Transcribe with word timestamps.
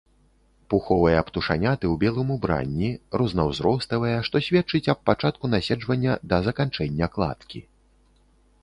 Пуховыя 0.73 1.19
птушаняты 1.27 1.85
ў 1.93 1.99
белым 2.03 2.29
убранні, 2.37 2.89
рознаўзроставыя, 3.23 4.17
што 4.31 4.35
сведчыць 4.47 4.85
аб 4.95 4.99
пачатку 5.11 5.45
наседжвання 5.53 6.19
да 6.35 6.43
заканчэння 6.51 7.05
кладкі. 7.17 7.59